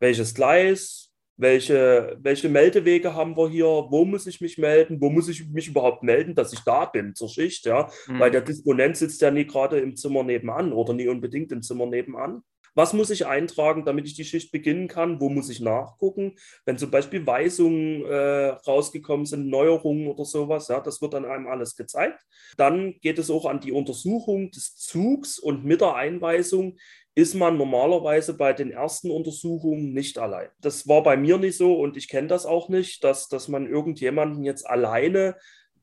[0.00, 5.28] welches Gleis, welche, welche Meldewege haben wir hier, wo muss ich mich melden, wo muss
[5.28, 8.18] ich mich überhaupt melden, dass ich da bin zur Schicht, ja, mhm.
[8.18, 11.86] weil der Disponent sitzt ja nie gerade im Zimmer nebenan oder nie unbedingt im Zimmer
[11.86, 12.42] nebenan.
[12.74, 15.20] Was muss ich eintragen, damit ich die Schicht beginnen kann?
[15.20, 16.36] Wo muss ich nachgucken?
[16.64, 21.46] Wenn zum Beispiel Weisungen äh, rausgekommen sind, Neuerungen oder sowas, ja, das wird dann einem
[21.46, 22.20] alles gezeigt.
[22.56, 26.76] Dann geht es auch an die Untersuchung des Zugs und mit der Einweisung
[27.14, 30.48] ist man normalerweise bei den ersten Untersuchungen nicht allein.
[30.60, 33.66] Das war bei mir nicht so und ich kenne das auch nicht, dass, dass man
[33.66, 35.36] irgendjemanden jetzt alleine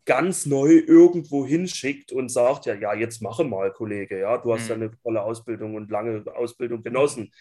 [0.09, 4.63] ganz neu irgendwo hinschickt und sagt, ja, ja, jetzt mache mal, Kollege, ja, du hast
[4.63, 4.69] mhm.
[4.69, 7.31] ja eine tolle Ausbildung und lange Ausbildung genossen.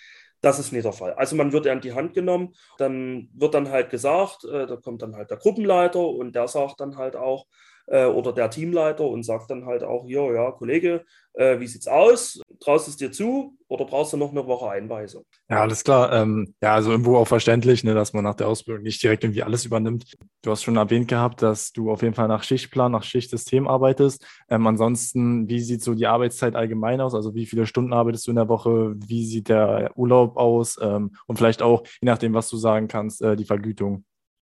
[0.42, 1.14] Das ist nicht der Fall.
[1.14, 5.00] Also man wird an die Hand genommen, dann wird dann halt gesagt, äh, da kommt
[5.00, 7.46] dann halt der Gruppenleiter und der sagt dann halt auch,
[7.90, 11.86] äh, oder der Teamleiter und sagt dann halt auch, hier, ja, Kollege, äh, wie sieht's
[11.86, 12.40] aus?
[12.60, 15.24] Traust es dir zu oder brauchst du noch eine Woche Einweisung?
[15.48, 16.12] Ja, alles klar.
[16.12, 19.42] Ähm, ja, also irgendwo auch verständlich, ne, dass man nach der Ausbildung nicht direkt irgendwie
[19.42, 20.16] alles übernimmt.
[20.42, 24.26] Du hast schon erwähnt gehabt, dass du auf jeden Fall nach Schichtplan, nach Schichtsystem arbeitest.
[24.48, 27.14] Ähm, ansonsten, wie sieht so die Arbeitszeit allgemein aus?
[27.14, 28.94] Also wie viele Stunden arbeitest du in der Woche?
[28.96, 30.76] Wie sieht der Urlaub aus?
[30.82, 34.04] Ähm, und vielleicht auch, je nachdem, was du sagen kannst, äh, die Vergütung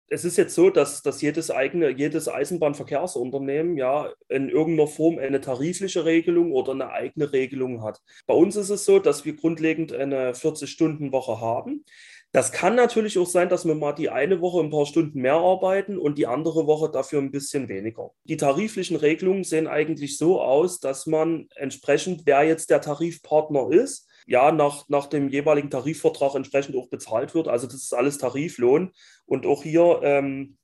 [0.09, 5.41] es ist jetzt so, dass, dass jedes eigene, jedes Eisenbahnverkehrsunternehmen ja in irgendeiner Form eine
[5.41, 8.01] tarifliche Regelung oder eine eigene Regelung hat.
[8.27, 11.85] Bei uns ist es so, dass wir grundlegend eine 40-Stunden-Woche haben.
[12.33, 15.35] Das kann natürlich auch sein, dass wir mal die eine Woche ein paar Stunden mehr
[15.35, 18.11] arbeiten und die andere Woche dafür ein bisschen weniger.
[18.25, 24.09] Die tariflichen Regelungen sehen eigentlich so aus, dass man entsprechend, wer jetzt der Tarifpartner ist,
[24.27, 27.49] ja nach, nach dem jeweiligen Tarifvertrag entsprechend auch bezahlt wird.
[27.49, 28.93] Also das ist alles Tariflohn.
[29.27, 30.57] Und auch hier ähm,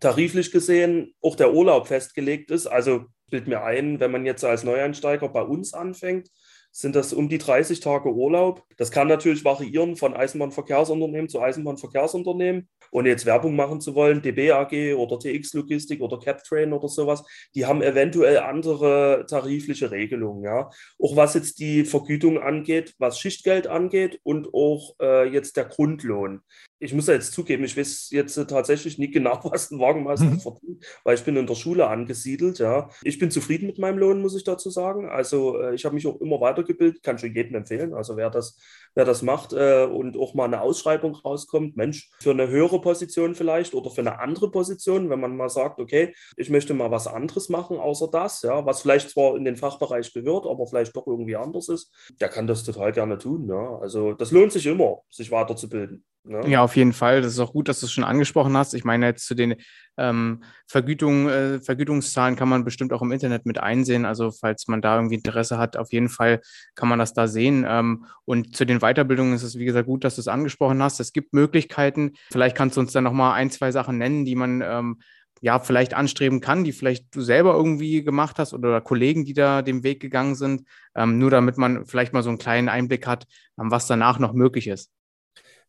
[0.00, 2.66] tariflich gesehen auch der Urlaub festgelegt ist.
[2.66, 6.30] Also bild mir ein, wenn man jetzt als Neueinsteiger bei uns anfängt,
[6.76, 8.64] sind das um die 30 Tage Urlaub.
[8.76, 12.68] Das kann natürlich variieren von Eisenbahnverkehrsunternehmen zu Eisenbahnverkehrsunternehmen.
[12.90, 17.24] Ohne jetzt Werbung machen zu wollen, DB AG oder TX Logistik oder Captrain oder sowas,
[17.54, 20.42] die haben eventuell andere tarifliche Regelungen.
[20.42, 20.68] Ja.
[21.00, 26.40] Auch was jetzt die Vergütung angeht, was Schichtgeld angeht und auch äh, jetzt der Grundlohn
[26.84, 30.40] ich muss ja jetzt zugeben, ich weiß jetzt tatsächlich nicht genau, was ein Wagenmeister mhm.
[30.40, 32.58] verdient, weil ich bin in der Schule angesiedelt.
[32.58, 32.90] Ja.
[33.02, 35.08] Ich bin zufrieden mit meinem Lohn, muss ich dazu sagen.
[35.08, 37.94] Also äh, ich habe mich auch immer weitergebildet, kann schon jedem empfehlen.
[37.94, 38.58] Also wer das,
[38.94, 43.34] wer das macht äh, und auch mal eine Ausschreibung rauskommt, Mensch, für eine höhere Position
[43.34, 47.06] vielleicht oder für eine andere Position, wenn man mal sagt, okay, ich möchte mal was
[47.06, 51.06] anderes machen außer das, ja, was vielleicht zwar in den Fachbereich gehört, aber vielleicht doch
[51.06, 53.48] irgendwie anders ist, der kann das total gerne tun.
[53.48, 53.78] Ja.
[53.78, 56.04] Also das lohnt sich immer, sich weiterzubilden.
[56.26, 56.48] Ne?
[56.48, 57.20] Ja, auf jeden Fall.
[57.20, 58.72] Das ist auch gut, dass du es schon angesprochen hast.
[58.72, 59.56] Ich meine, jetzt zu den
[59.98, 64.06] ähm, Vergütung, äh, Vergütungszahlen kann man bestimmt auch im Internet mit einsehen.
[64.06, 66.40] Also, falls man da irgendwie Interesse hat, auf jeden Fall
[66.74, 67.66] kann man das da sehen.
[67.68, 70.98] Ähm, und zu den Weiterbildungen ist es, wie gesagt, gut, dass du es angesprochen hast.
[70.98, 72.12] Es gibt Möglichkeiten.
[72.32, 75.00] Vielleicht kannst du uns dann nochmal ein, zwei Sachen nennen, die man ähm,
[75.42, 79.60] ja, vielleicht anstreben kann, die vielleicht du selber irgendwie gemacht hast oder Kollegen, die da
[79.60, 80.62] den Weg gegangen sind,
[80.94, 84.68] ähm, nur damit man vielleicht mal so einen kleinen Einblick hat, was danach noch möglich
[84.68, 84.90] ist.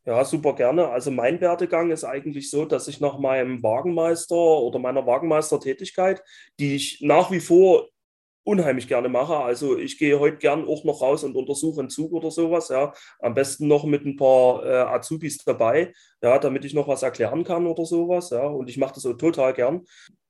[0.05, 0.89] Ja, super gerne.
[0.89, 6.21] Also mein Werdegang ist eigentlich so, dass ich nach meinem Wagenmeister oder meiner Wagenmeistertätigkeit,
[6.59, 7.87] die ich nach wie vor
[8.43, 9.37] unheimlich gerne mache.
[9.37, 12.69] Also ich gehe heute gern auch noch raus und untersuche einen Zug oder sowas.
[12.69, 17.01] Ja, am besten noch mit ein paar äh, Azubis dabei, ja, damit ich noch was
[17.03, 18.29] erklären kann oder sowas.
[18.29, 19.85] Ja, und ich mache das so total gern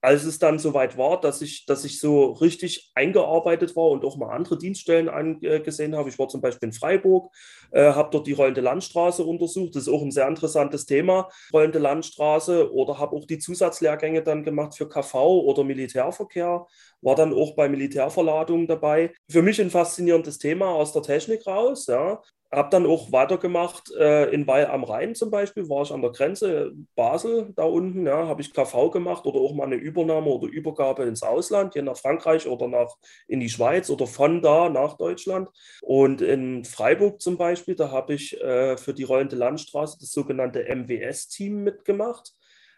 [0.06, 4.18] als es dann soweit war, dass ich, dass ich so richtig eingearbeitet war und auch
[4.18, 6.10] mal andere Dienststellen angesehen habe.
[6.10, 7.34] Ich war zum Beispiel in Freiburg,
[7.72, 9.76] äh, habe dort die rollende Landstraße untersucht.
[9.76, 12.72] Das ist auch ein sehr interessantes Thema, rollende Landstraße.
[12.72, 16.68] Oder habe auch die Zusatzlehrgänge dann gemacht für KV oder Militärverkehr.
[17.02, 19.12] War dann auch bei Militärverladungen dabei.
[19.28, 21.88] Für mich ein faszinierendes Thema aus der Technik raus.
[21.88, 22.22] Ja
[22.56, 26.12] habe dann auch weitergemacht äh, in Weil am Rhein zum Beispiel, war ich an der
[26.12, 30.48] Grenze Basel da unten, ja, habe ich KV gemacht oder auch mal eine Übernahme oder
[30.48, 32.96] Übergabe ins Ausland, hier nach Frankreich oder nach
[33.28, 35.50] in die Schweiz oder von da nach Deutschland.
[35.82, 40.64] Und in Freiburg zum Beispiel, da habe ich äh, für die rollende Landstraße das sogenannte
[40.64, 42.34] MWS-Team mitgemacht.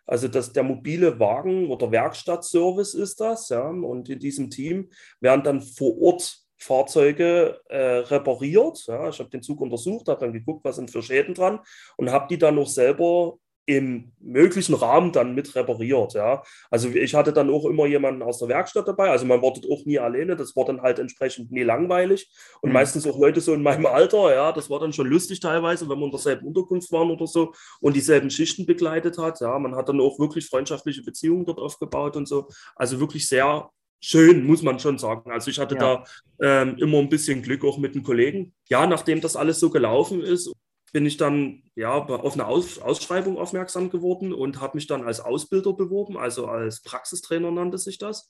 [0.06, 3.68] Also das, der mobile Wagen- oder Werkstattservice ist das, ja.
[3.68, 8.86] Und in diesem Team werden dann vor Ort Fahrzeuge äh, repariert.
[8.88, 11.60] Ja, ich habe den Zug untersucht, habe dann geguckt, was sind für Schäden dran
[11.98, 13.38] und habe die dann auch selber
[13.70, 16.14] im möglichen Rahmen dann mit repariert.
[16.14, 16.42] Ja.
[16.72, 19.10] Also ich hatte dann auch immer jemanden aus der Werkstatt dabei.
[19.10, 20.38] Also man war dort auch nie alleine.
[20.38, 22.32] Das war dann halt entsprechend nie langweilig.
[22.62, 22.76] Und mhm.
[22.76, 24.34] meistens auch Leute so in meinem Alter.
[24.34, 27.52] Ja, das war dann schon lustig teilweise, wenn wir in derselben Unterkunft waren oder so
[27.82, 29.42] und dieselben Schichten begleitet hat.
[29.42, 32.48] Ja, man hat dann auch wirklich freundschaftliche Beziehungen dort aufgebaut und so.
[32.78, 35.32] Also wirklich sehr schön, muss man schon sagen.
[35.32, 36.04] Also ich hatte ja.
[36.40, 38.54] da ähm, immer ein bisschen Glück auch mit den Kollegen.
[38.70, 40.52] Ja, nachdem das alles so gelaufen ist,
[40.94, 45.20] bin ich dann ja auf eine Aus Ausschreibung aufmerksam geworden und habe mich dann als
[45.20, 48.30] Ausbilder beworben, also als Praxistrainer nannte sich das.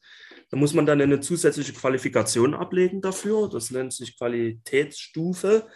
[0.49, 3.49] Da muss man dann eine zusätzliche Qualifikation ablegen dafür.
[3.49, 5.67] Das nennt sich Qualitätsstufe.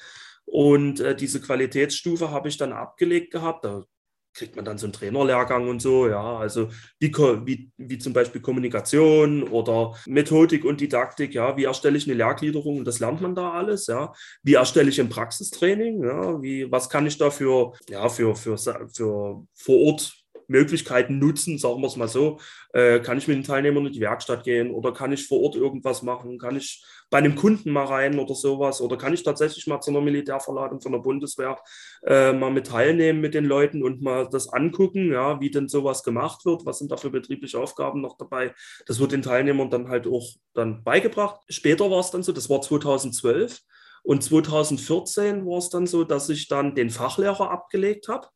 [0.46, 3.64] Und äh, diese Qualitätsstufe habe ich dann abgelegt gehabt.
[3.64, 3.86] Da
[4.34, 8.42] kriegt man dann so einen Trainerlehrgang und so, ja, also wie, wie, wie zum Beispiel
[8.42, 12.86] Kommunikation oder Methodik und Didaktik, ja, wie erstelle ich eine Lehrgliederung?
[12.86, 14.14] Das lernt man da alles, ja,
[14.44, 18.58] wie erstelle ich ein Praxistraining, ja, wie, was kann ich da für, ja, für, für,
[18.58, 20.21] für vor Ort
[20.52, 22.40] Möglichkeiten nutzen, sagen wir es mal so.
[22.74, 25.56] Äh, kann ich mit den Teilnehmern in die Werkstatt gehen oder kann ich vor Ort
[25.56, 26.38] irgendwas machen?
[26.38, 28.82] Kann ich bei einem Kunden mal rein oder sowas?
[28.82, 31.58] Oder kann ich tatsächlich mal zu einer Militärverladung von der Bundeswehr
[32.06, 36.04] äh, mal mit teilnehmen mit den Leuten und mal das angucken, ja, wie denn sowas
[36.04, 36.66] gemacht wird?
[36.66, 38.54] Was sind da für betriebliche Aufgaben noch dabei?
[38.86, 41.40] Das wird den Teilnehmern dann halt auch dann beigebracht.
[41.50, 43.60] Später war es dann so, das war 2012.
[44.04, 48.28] Und 2014 war es dann so, dass ich dann den Fachlehrer abgelegt habe.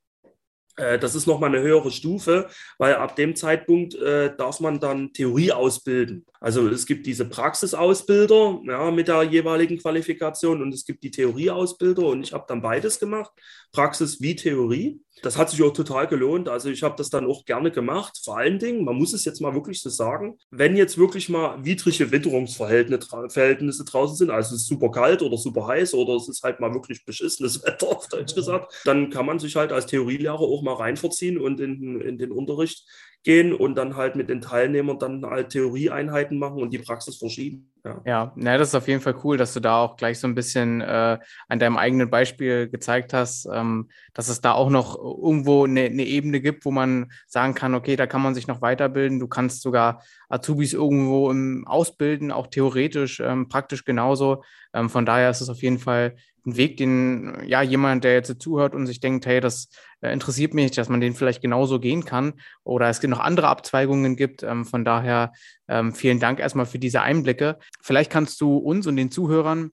[0.77, 5.13] Äh, das ist nochmal eine höhere Stufe, weil ab dem Zeitpunkt äh, darf man dann
[5.13, 6.25] Theorie ausbilden.
[6.39, 12.05] Also es gibt diese Praxisausbilder ja, mit der jeweiligen Qualifikation und es gibt die Theorieausbilder
[12.05, 13.31] und ich habe dann beides gemacht,
[13.71, 14.99] Praxis wie Theorie.
[15.21, 16.49] Das hat sich auch total gelohnt.
[16.49, 18.19] Also ich habe das dann auch gerne gemacht.
[18.23, 21.63] Vor allen Dingen, man muss es jetzt mal wirklich so sagen, wenn jetzt wirklich mal
[21.63, 26.43] widrige Witterungsverhältnisse draußen sind, also es ist super kalt oder super heiß oder es ist
[26.43, 30.39] halt mal wirklich beschissenes Wetter, auf Deutsch gesagt, dann kann man sich halt als Theorielehrer
[30.39, 32.85] auch mal reinverziehen und in, in den Unterricht
[33.25, 37.71] gehen und dann halt mit den Teilnehmern dann halt Theorieeinheiten machen und die Praxis verschieben.
[37.83, 40.27] Ja, ja na, das ist auf jeden Fall cool, dass du da auch gleich so
[40.27, 44.95] ein bisschen äh, an deinem eigenen Beispiel gezeigt hast, ähm, dass es da auch noch
[44.95, 48.61] irgendwo eine, eine, Ebene gibt, wo man sagen kann, okay, da kann man sich noch
[48.61, 49.19] weiterbilden.
[49.19, 54.43] Du kannst sogar Azubis irgendwo im Ausbilden, auch theoretisch, ähm, praktisch genauso.
[54.71, 58.41] Ähm, von daher ist es auf jeden Fall ein Weg, den ja jemand, der jetzt
[58.41, 59.69] zuhört und sich denkt, hey, das
[60.01, 64.15] äh, interessiert mich, dass man den vielleicht genauso gehen kann oder es noch andere Abzweigungen
[64.15, 64.43] gibt.
[64.43, 65.33] Ähm, von daher
[65.67, 67.57] ähm, vielen Dank erstmal für diese Einblicke.
[67.81, 69.71] Vielleicht kannst du uns und den Zuhörern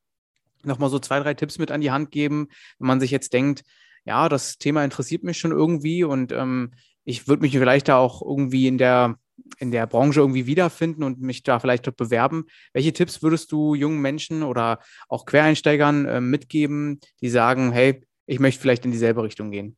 [0.65, 3.63] nochmal so zwei, drei Tipps mit an die Hand geben, wenn man sich jetzt denkt,
[4.05, 6.73] ja, das Thema interessiert mich schon irgendwie und ähm,
[7.05, 9.17] ich würde mich vielleicht da auch irgendwie in der
[9.59, 12.47] in der Branche irgendwie wiederfinden und mich da vielleicht dort bewerben.
[12.73, 18.41] Welche Tipps würdest du jungen Menschen oder auch Quereinsteigern äh, mitgeben, die sagen, hey, ich
[18.41, 19.77] möchte vielleicht in dieselbe Richtung gehen?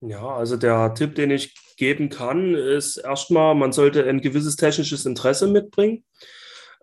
[0.00, 5.06] Ja, also der Tipp, den ich geben kann, ist erstmal, man sollte ein gewisses technisches
[5.06, 6.04] Interesse mitbringen.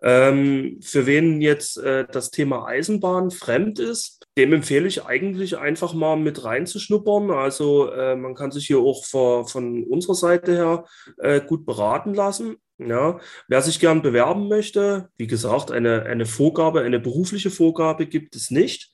[0.02, 5.94] Ähm, für wen jetzt äh, das Thema Eisenbahn fremd ist, dem empfehle ich eigentlich einfach
[5.94, 7.30] mal mit reinzuschnuppern.
[7.30, 10.84] Also äh, man kann sich hier auch vor, von unserer Seite her
[11.18, 12.56] äh, gut beraten lassen.
[12.78, 18.36] Ja, wer sich gern bewerben möchte, wie gesagt, eine, eine Vorgabe, eine berufliche Vorgabe gibt
[18.36, 18.92] es nicht.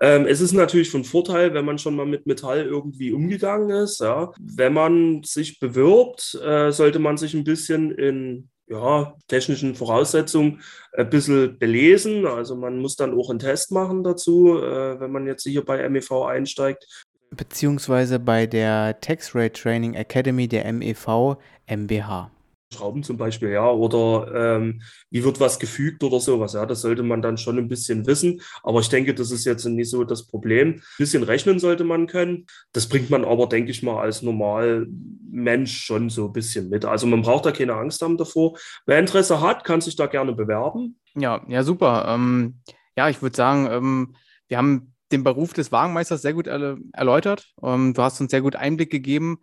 [0.00, 4.00] Ähm, es ist natürlich von Vorteil, wenn man schon mal mit Metall irgendwie umgegangen ist.
[4.00, 4.32] Ja.
[4.40, 10.62] Wenn man sich bewirbt, äh, sollte man sich ein bisschen in ja, technischen Voraussetzungen
[10.96, 12.24] ein bisschen belesen.
[12.24, 15.86] Also man muss dann auch einen Test machen dazu, äh, wenn man jetzt hier bei
[15.88, 16.86] MEV einsteigt.
[17.32, 22.30] Beziehungsweise bei der Tax Rate Training Academy der MEV MBH.
[22.72, 27.02] Schrauben zum Beispiel, ja, oder ähm, wie wird was gefügt oder sowas, ja, das sollte
[27.02, 28.40] man dann schon ein bisschen wissen.
[28.62, 30.74] Aber ich denke, das ist jetzt nicht so das Problem.
[30.74, 32.46] Ein bisschen rechnen sollte man können.
[32.72, 34.86] Das bringt man aber, denke ich mal, als normal
[35.28, 36.84] Mensch schon so ein bisschen mit.
[36.84, 38.56] Also man braucht da keine Angst haben davor.
[38.86, 40.96] Wer Interesse hat, kann sich da gerne bewerben.
[41.16, 42.06] Ja, ja, super.
[42.08, 42.60] Ähm,
[42.96, 44.14] ja, ich würde sagen, ähm,
[44.46, 47.52] wir haben den Beruf des Wagenmeisters sehr gut erläutert.
[47.64, 49.40] Ähm, du hast uns sehr gut Einblick gegeben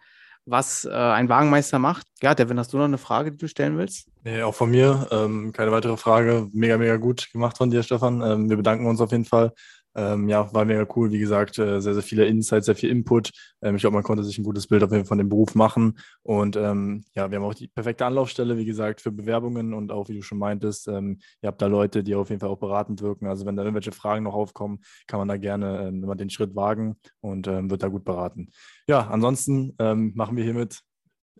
[0.48, 2.08] was äh, ein Wagenmeister macht.
[2.22, 4.08] Ja, Devin, hast du noch eine Frage, die du stellen willst?
[4.24, 5.08] Nee, auch von mir.
[5.12, 6.48] Ähm, keine weitere Frage.
[6.54, 8.22] Mega, mega gut gemacht von dir, Stefan.
[8.22, 9.54] Ähm, wir bedanken uns auf jeden Fall.
[9.98, 11.12] Ähm, ja, war mega cool.
[11.12, 13.32] Wie gesagt, äh, sehr, sehr viele Insights, sehr viel Input.
[13.64, 15.56] Ähm, ich glaube, man konnte sich ein gutes Bild auf jeden Fall von dem Beruf
[15.56, 15.98] machen.
[16.22, 20.08] Und ähm, ja, wir haben auch die perfekte Anlaufstelle, wie gesagt, für Bewerbungen und auch,
[20.08, 23.02] wie du schon meintest, ähm, ihr habt da Leute, die auf jeden Fall auch beratend
[23.02, 23.26] wirken.
[23.26, 26.56] Also wenn da irgendwelche Fragen noch aufkommen, kann man da gerne ähm, immer den Schritt
[26.56, 28.50] wagen und ähm, wird da gut beraten.
[28.88, 30.82] Ja, ansonsten machen wir hiermit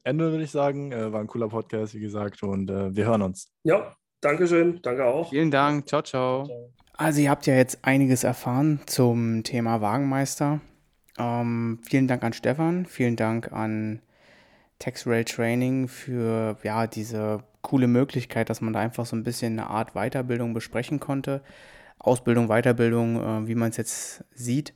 [0.08, 0.92] Ende, würde ich sagen.
[0.92, 3.52] Äh, war ein cooler Podcast, wie gesagt, und äh, wir hören uns.
[3.64, 4.82] Ja, Dankeschön.
[4.82, 5.30] Danke auch.
[5.30, 5.88] Vielen Dank.
[5.88, 6.50] Ciao, ciao.
[6.94, 10.62] Also ihr habt ja jetzt einiges erfahren zum Thema Wagenmeister.
[11.20, 14.02] Ähm, vielen Dank an Stefan, vielen Dank an
[14.80, 19.70] TaxRail Training für ja, diese coole Möglichkeit, dass man da einfach so ein bisschen eine
[19.70, 21.42] Art Weiterbildung besprechen konnte.
[22.00, 24.74] Ausbildung, Weiterbildung, äh, wie man es jetzt sieht.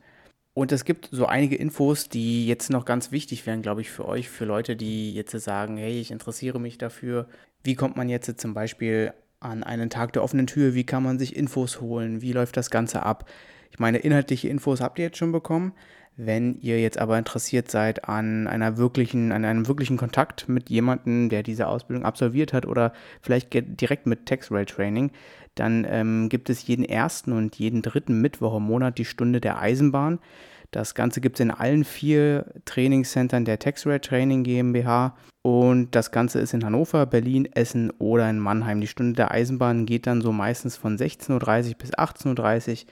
[0.54, 4.06] Und es gibt so einige Infos, die jetzt noch ganz wichtig wären, glaube ich, für
[4.08, 7.28] euch, für Leute, die jetzt sagen, hey, ich interessiere mich dafür.
[7.64, 11.20] Wie kommt man jetzt zum Beispiel an einen Tag der offenen Tür, wie kann man
[11.20, 13.30] sich Infos holen, wie läuft das Ganze ab.
[13.72, 15.74] Ich meine, inhaltliche Infos habt ihr jetzt schon bekommen.
[16.18, 21.30] Wenn ihr jetzt aber interessiert seid an einer wirklichen, an einem wirklichen Kontakt mit jemandem,
[21.30, 25.12] der diese Ausbildung absolviert hat oder vielleicht direkt mit TaxRail Training,
[25.56, 29.60] dann ähm, gibt es jeden ersten und jeden dritten Mittwoch im Monat die Stunde der
[29.60, 30.20] Eisenbahn.
[30.70, 36.40] Das Ganze gibt es in allen vier Trainingscentern der TaxRail Training GmbH und das Ganze
[36.40, 38.80] ist in Hannover, Berlin, Essen oder in Mannheim.
[38.80, 42.92] Die Stunde der Eisenbahn geht dann so meistens von 16.30 Uhr bis 18.30 Uhr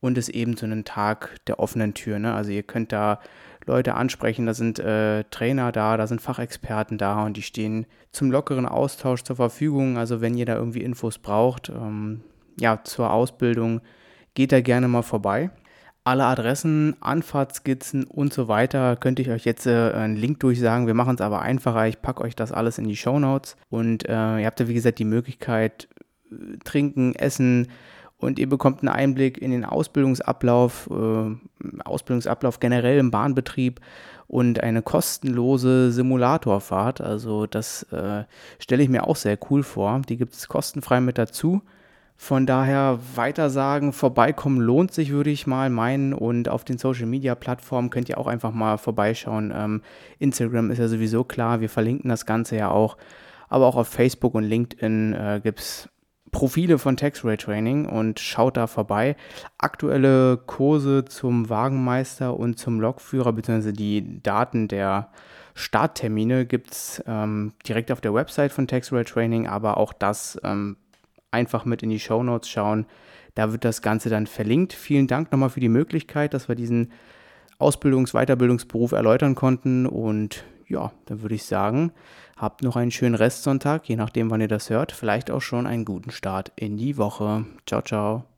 [0.00, 2.18] und ist eben so ein Tag der offenen Tür.
[2.18, 2.34] Ne?
[2.34, 3.20] Also ihr könnt da
[3.64, 8.30] Leute ansprechen, da sind äh, Trainer da, da sind Fachexperten da und die stehen zum
[8.30, 9.96] lockeren Austausch zur Verfügung.
[9.96, 12.22] Also wenn ihr da irgendwie Infos braucht, ähm,
[12.58, 13.80] ja, zur Ausbildung,
[14.34, 15.50] geht da gerne mal vorbei.
[16.06, 20.86] Alle Adressen, Anfahrtskizzen und so weiter könnte ich euch jetzt äh, einen Link durchsagen.
[20.86, 21.88] Wir machen es aber einfacher.
[21.88, 24.74] Ich packe euch das alles in die Show Notes und äh, ihr habt ja wie
[24.74, 25.88] gesagt die Möglichkeit,
[26.30, 27.68] äh, trinken, essen
[28.18, 33.80] und ihr bekommt einen Einblick in den Ausbildungsablauf, äh, Ausbildungsablauf generell im Bahnbetrieb
[34.26, 37.00] und eine kostenlose Simulatorfahrt.
[37.00, 38.24] Also das äh,
[38.58, 40.02] stelle ich mir auch sehr cool vor.
[40.06, 41.62] Die gibt es kostenfrei mit dazu.
[42.16, 46.14] Von daher weitersagen, vorbeikommen lohnt sich, würde ich mal meinen.
[46.14, 49.52] Und auf den Social Media Plattformen könnt ihr auch einfach mal vorbeischauen.
[49.54, 49.82] Ähm,
[50.18, 52.96] Instagram ist ja sowieso klar, wir verlinken das Ganze ja auch.
[53.48, 55.88] Aber auch auf Facebook und LinkedIn äh, gibt es
[56.34, 59.16] Profile von Taxray Training und schaut da vorbei.
[59.58, 65.10] Aktuelle Kurse zum Wagenmeister und zum Lokführer, beziehungsweise die Daten der
[65.54, 70.76] Starttermine gibt es ähm, direkt auf der Website von Taxray Training, aber auch das ähm,
[71.34, 72.86] einfach mit in die Show Notes schauen.
[73.34, 74.72] Da wird das Ganze dann verlinkt.
[74.72, 76.92] Vielen Dank nochmal für die Möglichkeit, dass wir diesen
[77.58, 79.86] Ausbildungs-, Weiterbildungsberuf erläutern konnten.
[79.86, 81.92] Und ja, dann würde ich sagen,
[82.36, 84.92] habt noch einen schönen Restsonntag, je nachdem, wann ihr das hört.
[84.92, 87.44] Vielleicht auch schon einen guten Start in die Woche.
[87.66, 88.33] Ciao, ciao.